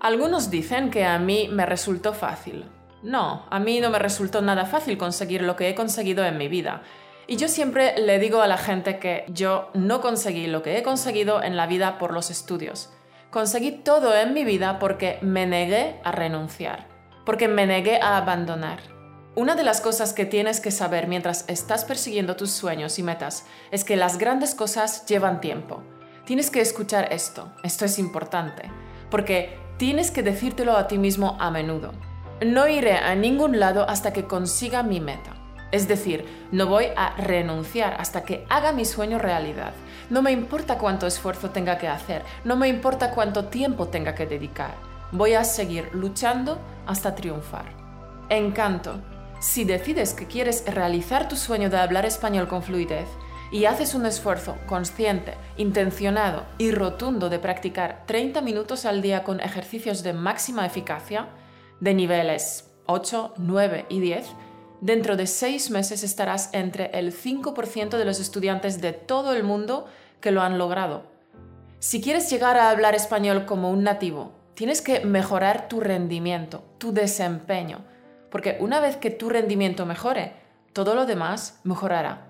Algunos 0.00 0.48
dicen 0.48 0.88
que 0.88 1.04
a 1.04 1.18
mí 1.18 1.46
me 1.52 1.66
resultó 1.66 2.14
fácil. 2.14 2.64
No, 3.02 3.44
a 3.50 3.58
mí 3.58 3.80
no 3.80 3.90
me 3.90 3.98
resultó 3.98 4.40
nada 4.40 4.64
fácil 4.64 4.96
conseguir 4.96 5.42
lo 5.42 5.54
que 5.54 5.68
he 5.68 5.74
conseguido 5.74 6.24
en 6.24 6.38
mi 6.38 6.48
vida. 6.48 6.84
Y 7.26 7.36
yo 7.36 7.48
siempre 7.48 7.98
le 7.98 8.18
digo 8.18 8.40
a 8.40 8.46
la 8.46 8.56
gente 8.56 8.98
que 8.98 9.26
yo 9.28 9.68
no 9.74 10.00
conseguí 10.00 10.46
lo 10.46 10.62
que 10.62 10.78
he 10.78 10.82
conseguido 10.82 11.42
en 11.42 11.54
la 11.54 11.66
vida 11.66 11.98
por 11.98 12.14
los 12.14 12.30
estudios. 12.30 12.88
Conseguí 13.30 13.72
todo 13.72 14.16
en 14.16 14.32
mi 14.32 14.44
vida 14.44 14.78
porque 14.78 15.18
me 15.20 15.44
negué 15.44 16.00
a 16.04 16.12
renunciar, 16.12 16.88
porque 17.26 17.46
me 17.46 17.66
negué 17.66 18.00
a 18.00 18.16
abandonar. 18.16 18.80
Una 19.34 19.54
de 19.54 19.64
las 19.64 19.82
cosas 19.82 20.14
que 20.14 20.24
tienes 20.24 20.60
que 20.60 20.70
saber 20.70 21.08
mientras 21.08 21.44
estás 21.50 21.84
persiguiendo 21.84 22.36
tus 22.36 22.52
sueños 22.52 22.98
y 22.98 23.02
metas 23.02 23.44
es 23.70 23.84
que 23.84 23.96
las 23.96 24.16
grandes 24.16 24.54
cosas 24.54 25.04
llevan 25.04 25.42
tiempo 25.42 25.82
tienes 26.24 26.50
que 26.50 26.60
escuchar 26.60 27.12
esto, 27.12 27.52
esto 27.62 27.84
es 27.84 27.98
importante, 27.98 28.70
porque 29.10 29.58
tienes 29.76 30.10
que 30.10 30.22
decírtelo 30.22 30.76
a 30.76 30.86
ti 30.86 30.98
mismo 30.98 31.36
a 31.40 31.50
menudo. 31.50 31.92
No 32.44 32.68
iré 32.68 32.96
a 32.96 33.14
ningún 33.14 33.60
lado 33.60 33.88
hasta 33.88 34.12
que 34.12 34.26
consiga 34.26 34.82
mi 34.82 35.00
meta. 35.00 35.34
Es 35.70 35.88
decir, 35.88 36.26
no 36.52 36.66
voy 36.66 36.86
a 36.96 37.16
renunciar 37.16 37.94
hasta 37.98 38.24
que 38.24 38.44
haga 38.50 38.72
mi 38.72 38.84
sueño 38.84 39.18
realidad. 39.18 39.72
No 40.10 40.20
me 40.20 40.30
importa 40.30 40.76
cuánto 40.76 41.06
esfuerzo 41.06 41.50
tenga 41.50 41.78
que 41.78 41.88
hacer, 41.88 42.22
no 42.44 42.56
me 42.56 42.68
importa 42.68 43.12
cuánto 43.12 43.46
tiempo 43.46 43.88
tenga 43.88 44.14
que 44.14 44.26
dedicar. 44.26 44.74
Voy 45.12 45.34
a 45.34 45.44
seguir 45.44 45.88
luchando 45.94 46.58
hasta 46.86 47.14
triunfar. 47.14 47.66
Encanto. 48.28 49.00
Si 49.40 49.64
decides 49.64 50.14
que 50.14 50.26
quieres 50.26 50.64
realizar 50.66 51.28
tu 51.28 51.36
sueño 51.36 51.68
de 51.68 51.78
hablar 51.78 52.06
español 52.06 52.48
con 52.48 52.62
fluidez, 52.62 53.08
y 53.52 53.66
haces 53.66 53.94
un 53.94 54.06
esfuerzo 54.06 54.56
consciente, 54.66 55.34
intencionado 55.56 56.46
y 56.58 56.72
rotundo 56.72 57.28
de 57.28 57.38
practicar 57.38 58.04
30 58.06 58.40
minutos 58.40 58.84
al 58.86 59.02
día 59.02 59.22
con 59.22 59.40
ejercicios 59.40 60.02
de 60.02 60.14
máxima 60.14 60.66
eficacia, 60.66 61.28
de 61.80 61.94
niveles 61.94 62.70
8, 62.86 63.34
9 63.36 63.86
y 63.88 64.00
10, 64.00 64.26
dentro 64.80 65.16
de 65.16 65.26
seis 65.28 65.70
meses 65.70 66.02
estarás 66.02 66.50
entre 66.52 66.86
el 66.98 67.12
5% 67.12 67.98
de 67.98 68.04
los 68.04 68.18
estudiantes 68.18 68.80
de 68.80 68.92
todo 68.92 69.34
el 69.34 69.44
mundo 69.44 69.86
que 70.20 70.32
lo 70.32 70.42
han 70.42 70.58
logrado. 70.58 71.04
Si 71.78 72.00
quieres 72.00 72.30
llegar 72.30 72.56
a 72.56 72.70
hablar 72.70 72.94
español 72.94 73.44
como 73.44 73.70
un 73.70 73.84
nativo, 73.84 74.32
Tienes 74.54 74.82
que 74.82 75.00
mejorar 75.00 75.68
tu 75.68 75.80
rendimiento, 75.80 76.62
tu 76.76 76.92
desempeño, 76.92 77.84
porque 78.30 78.58
una 78.60 78.80
vez 78.80 78.96
que 78.96 79.10
tu 79.10 79.30
rendimiento 79.30 79.86
mejore, 79.86 80.34
todo 80.74 80.94
lo 80.94 81.06
demás 81.06 81.60
mejorará. 81.64 82.28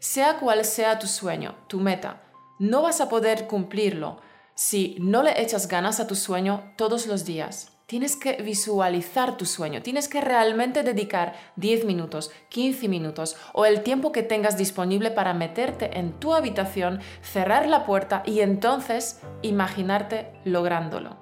Sea 0.00 0.38
cual 0.38 0.64
sea 0.64 0.98
tu 0.98 1.06
sueño, 1.06 1.56
tu 1.66 1.80
meta, 1.80 2.22
no 2.58 2.82
vas 2.82 3.00
a 3.00 3.08
poder 3.08 3.46
cumplirlo 3.46 4.20
si 4.54 4.96
no 5.00 5.22
le 5.22 5.40
echas 5.40 5.68
ganas 5.68 6.00
a 6.00 6.06
tu 6.06 6.14
sueño 6.14 6.72
todos 6.76 7.06
los 7.06 7.24
días. 7.24 7.72
Tienes 7.86 8.16
que 8.16 8.34
visualizar 8.42 9.36
tu 9.36 9.46
sueño, 9.46 9.82
tienes 9.82 10.08
que 10.08 10.20
realmente 10.20 10.82
dedicar 10.82 11.34
10 11.56 11.84
minutos, 11.84 12.30
15 12.50 12.86
minutos 12.86 13.36
o 13.54 13.64
el 13.64 13.82
tiempo 13.82 14.12
que 14.12 14.22
tengas 14.22 14.58
disponible 14.58 15.10
para 15.10 15.34
meterte 15.34 15.98
en 15.98 16.12
tu 16.20 16.34
habitación, 16.34 17.00
cerrar 17.22 17.66
la 17.66 17.86
puerta 17.86 18.22
y 18.26 18.40
entonces 18.40 19.20
imaginarte 19.42 20.32
lográndolo. 20.44 21.17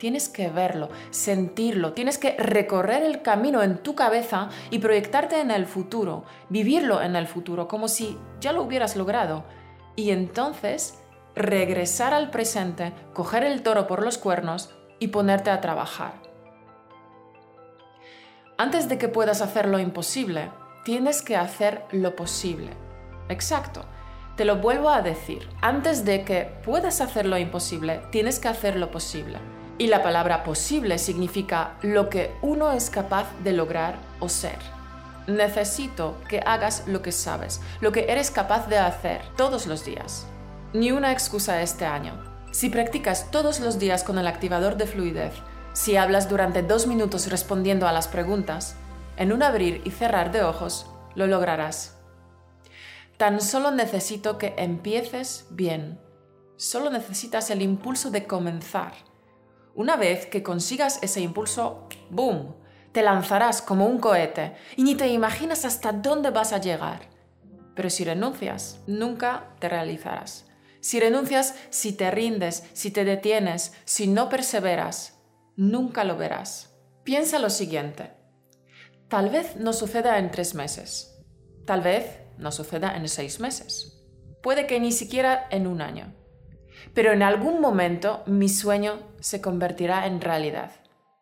Tienes 0.00 0.30
que 0.30 0.48
verlo, 0.48 0.88
sentirlo, 1.10 1.92
tienes 1.92 2.16
que 2.16 2.34
recorrer 2.38 3.02
el 3.02 3.20
camino 3.20 3.62
en 3.62 3.76
tu 3.76 3.94
cabeza 3.94 4.48
y 4.70 4.78
proyectarte 4.78 5.42
en 5.42 5.50
el 5.50 5.66
futuro, 5.66 6.24
vivirlo 6.48 7.02
en 7.02 7.16
el 7.16 7.26
futuro 7.26 7.68
como 7.68 7.86
si 7.86 8.16
ya 8.40 8.52
lo 8.52 8.62
hubieras 8.62 8.96
logrado. 8.96 9.44
Y 9.96 10.12
entonces 10.12 10.98
regresar 11.34 12.14
al 12.14 12.30
presente, 12.30 12.94
coger 13.12 13.44
el 13.44 13.62
toro 13.62 13.86
por 13.86 14.02
los 14.02 14.16
cuernos 14.16 14.74
y 15.00 15.08
ponerte 15.08 15.50
a 15.50 15.60
trabajar. 15.60 16.14
Antes 18.56 18.88
de 18.88 18.96
que 18.96 19.08
puedas 19.08 19.42
hacer 19.42 19.68
lo 19.68 19.78
imposible, 19.78 20.50
tienes 20.82 21.20
que 21.20 21.36
hacer 21.36 21.84
lo 21.92 22.16
posible. 22.16 22.70
Exacto. 23.28 23.84
Te 24.38 24.46
lo 24.46 24.56
vuelvo 24.56 24.88
a 24.88 25.02
decir. 25.02 25.46
Antes 25.60 26.06
de 26.06 26.24
que 26.24 26.50
puedas 26.64 27.02
hacer 27.02 27.26
lo 27.26 27.36
imposible, 27.36 28.00
tienes 28.10 28.38
que 28.38 28.48
hacer 28.48 28.76
lo 28.76 28.90
posible. 28.90 29.59
Y 29.80 29.86
la 29.86 30.02
palabra 30.02 30.44
posible 30.44 30.98
significa 30.98 31.78
lo 31.80 32.10
que 32.10 32.36
uno 32.42 32.70
es 32.72 32.90
capaz 32.90 33.28
de 33.42 33.54
lograr 33.54 33.96
o 34.18 34.28
ser. 34.28 34.58
Necesito 35.26 36.18
que 36.28 36.40
hagas 36.44 36.86
lo 36.86 37.00
que 37.00 37.12
sabes, 37.12 37.62
lo 37.80 37.90
que 37.90 38.12
eres 38.12 38.30
capaz 38.30 38.68
de 38.68 38.76
hacer 38.76 39.22
todos 39.38 39.66
los 39.66 39.82
días. 39.86 40.26
Ni 40.74 40.92
una 40.92 41.12
excusa 41.12 41.62
este 41.62 41.86
año. 41.86 42.12
Si 42.52 42.68
practicas 42.68 43.30
todos 43.30 43.60
los 43.60 43.78
días 43.78 44.04
con 44.04 44.18
el 44.18 44.26
activador 44.26 44.76
de 44.76 44.86
fluidez, 44.86 45.32
si 45.72 45.96
hablas 45.96 46.28
durante 46.28 46.62
dos 46.62 46.86
minutos 46.86 47.30
respondiendo 47.30 47.88
a 47.88 47.92
las 47.92 48.06
preguntas, 48.06 48.76
en 49.16 49.32
un 49.32 49.42
abrir 49.42 49.80
y 49.86 49.92
cerrar 49.92 50.30
de 50.30 50.42
ojos, 50.42 50.90
lo 51.14 51.26
lograrás. 51.26 51.96
Tan 53.16 53.40
solo 53.40 53.70
necesito 53.70 54.36
que 54.36 54.52
empieces 54.58 55.46
bien. 55.48 55.98
Solo 56.58 56.90
necesitas 56.90 57.48
el 57.48 57.62
impulso 57.62 58.10
de 58.10 58.26
comenzar. 58.26 58.92
Una 59.74 59.96
vez 59.96 60.26
que 60.26 60.42
consigas 60.42 60.98
ese 61.02 61.20
impulso, 61.20 61.88
¡boom! 62.10 62.54
Te 62.92 63.02
lanzarás 63.02 63.62
como 63.62 63.86
un 63.86 63.98
cohete 63.98 64.54
y 64.76 64.82
ni 64.82 64.94
te 64.96 65.08
imaginas 65.08 65.64
hasta 65.64 65.92
dónde 65.92 66.30
vas 66.30 66.52
a 66.52 66.58
llegar. 66.58 67.02
Pero 67.74 67.88
si 67.88 68.04
renuncias, 68.04 68.80
nunca 68.86 69.54
te 69.60 69.68
realizarás. 69.68 70.46
Si 70.80 70.98
renuncias, 70.98 71.54
si 71.70 71.92
te 71.92 72.10
rindes, 72.10 72.64
si 72.72 72.90
te 72.90 73.04
detienes, 73.04 73.74
si 73.84 74.06
no 74.06 74.28
perseveras, 74.28 75.18
nunca 75.56 76.04
lo 76.04 76.16
verás. 76.16 76.74
Piensa 77.04 77.38
lo 77.38 77.50
siguiente. 77.50 78.10
Tal 79.08 79.30
vez 79.30 79.56
no 79.56 79.72
suceda 79.72 80.18
en 80.18 80.30
tres 80.30 80.54
meses. 80.54 81.22
Tal 81.66 81.80
vez 81.80 82.20
no 82.38 82.50
suceda 82.50 82.96
en 82.96 83.08
seis 83.08 83.40
meses. 83.40 84.02
Puede 84.42 84.66
que 84.66 84.80
ni 84.80 84.90
siquiera 84.90 85.46
en 85.50 85.66
un 85.66 85.80
año. 85.80 86.14
Pero 86.94 87.12
en 87.12 87.22
algún 87.22 87.60
momento 87.60 88.22
mi 88.26 88.48
sueño 88.48 89.00
se 89.20 89.40
convertirá 89.40 90.06
en 90.06 90.20
realidad. 90.20 90.72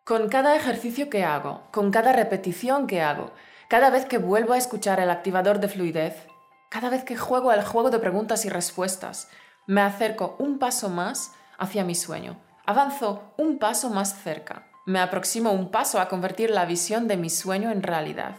Con 0.03 0.29
cada 0.29 0.55
ejercicio 0.55 1.09
que 1.09 1.23
hago, 1.23 1.63
con 1.71 1.91
cada 1.91 2.13
repetición 2.13 2.87
que 2.87 3.01
hago, 3.01 3.31
cada 3.69 3.89
vez 3.89 4.05
que 4.05 4.17
vuelvo 4.17 4.53
a 4.53 4.57
escuchar 4.57 4.99
el 4.99 5.11
activador 5.11 5.59
de 5.59 5.67
fluidez, 5.67 6.15
cada 6.69 6.89
vez 6.89 7.03
que 7.03 7.15
juego 7.15 7.51
al 7.51 7.63
juego 7.63 7.89
de 7.91 7.99
preguntas 7.99 8.45
y 8.45 8.49
respuestas, 8.49 9.29
me 9.67 9.81
acerco 9.81 10.35
un 10.39 10.57
paso 10.57 10.89
más 10.89 11.33
hacia 11.59 11.83
mi 11.83 11.93
sueño. 11.93 12.39
Avanzo 12.65 13.33
un 13.37 13.59
paso 13.59 13.89
más 13.89 14.15
cerca. 14.23 14.67
Me 14.85 14.99
aproximo 14.99 15.51
un 15.51 15.69
paso 15.69 15.99
a 15.99 16.07
convertir 16.07 16.49
la 16.49 16.65
visión 16.65 17.07
de 17.07 17.17
mi 17.17 17.29
sueño 17.29 17.69
en 17.69 17.83
realidad. 17.83 18.35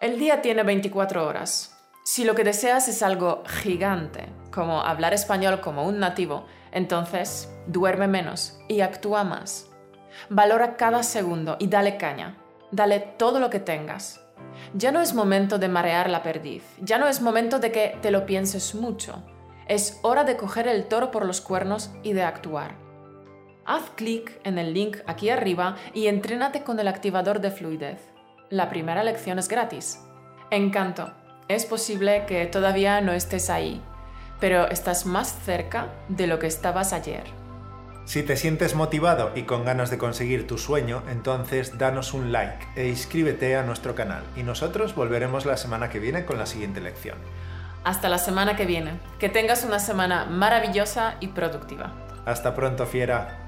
El 0.00 0.18
día 0.18 0.42
tiene 0.42 0.64
24 0.64 1.26
horas. 1.26 1.77
Si 2.10 2.24
lo 2.24 2.34
que 2.34 2.42
deseas 2.42 2.88
es 2.88 3.02
algo 3.02 3.42
gigante, 3.46 4.30
como 4.50 4.80
hablar 4.80 5.12
español 5.12 5.60
como 5.60 5.86
un 5.86 5.98
nativo, 5.98 6.46
entonces 6.72 7.52
duerme 7.66 8.08
menos 8.08 8.58
y 8.66 8.80
actúa 8.80 9.24
más. 9.24 9.68
Valora 10.30 10.78
cada 10.78 11.02
segundo 11.02 11.58
y 11.58 11.66
dale 11.66 11.98
caña. 11.98 12.38
Dale 12.70 13.00
todo 13.00 13.40
lo 13.40 13.50
que 13.50 13.60
tengas. 13.60 14.22
Ya 14.72 14.90
no 14.90 15.02
es 15.02 15.12
momento 15.12 15.58
de 15.58 15.68
marear 15.68 16.08
la 16.08 16.22
perdiz, 16.22 16.62
ya 16.80 16.96
no 16.96 17.08
es 17.08 17.20
momento 17.20 17.58
de 17.58 17.72
que 17.72 17.98
te 18.00 18.10
lo 18.10 18.24
pienses 18.24 18.74
mucho. 18.74 19.22
Es 19.66 20.00
hora 20.00 20.24
de 20.24 20.38
coger 20.38 20.66
el 20.66 20.86
toro 20.86 21.10
por 21.10 21.26
los 21.26 21.42
cuernos 21.42 21.90
y 22.02 22.14
de 22.14 22.22
actuar. 22.22 22.74
Haz 23.66 23.82
clic 23.96 24.40
en 24.44 24.56
el 24.56 24.72
link 24.72 24.96
aquí 25.06 25.28
arriba 25.28 25.76
y 25.92 26.06
entrénate 26.06 26.62
con 26.64 26.80
el 26.80 26.88
activador 26.88 27.42
de 27.42 27.50
fluidez. 27.50 28.00
La 28.48 28.70
primera 28.70 29.04
lección 29.04 29.38
es 29.38 29.46
gratis. 29.46 30.00
Encanto. 30.50 31.12
Es 31.48 31.64
posible 31.64 32.26
que 32.26 32.44
todavía 32.44 33.00
no 33.00 33.12
estés 33.12 33.48
ahí, 33.48 33.80
pero 34.38 34.68
estás 34.68 35.06
más 35.06 35.34
cerca 35.46 35.88
de 36.08 36.26
lo 36.26 36.38
que 36.38 36.46
estabas 36.46 36.92
ayer. 36.92 37.24
Si 38.04 38.22
te 38.22 38.36
sientes 38.36 38.74
motivado 38.74 39.32
y 39.34 39.44
con 39.44 39.64
ganas 39.64 39.88
de 39.90 39.96
conseguir 39.96 40.46
tu 40.46 40.58
sueño, 40.58 41.02
entonces 41.10 41.78
danos 41.78 42.12
un 42.12 42.32
like 42.32 42.66
e 42.76 42.88
inscríbete 42.88 43.56
a 43.56 43.62
nuestro 43.62 43.94
canal 43.94 44.24
y 44.36 44.42
nosotros 44.42 44.94
volveremos 44.94 45.46
la 45.46 45.56
semana 45.56 45.88
que 45.88 46.00
viene 46.00 46.26
con 46.26 46.36
la 46.36 46.44
siguiente 46.44 46.82
lección. 46.82 47.16
Hasta 47.82 48.10
la 48.10 48.18
semana 48.18 48.54
que 48.54 48.66
viene. 48.66 49.00
Que 49.18 49.30
tengas 49.30 49.64
una 49.64 49.78
semana 49.78 50.26
maravillosa 50.26 51.16
y 51.20 51.28
productiva. 51.28 51.92
Hasta 52.26 52.54
pronto, 52.54 52.84
fiera. 52.84 53.47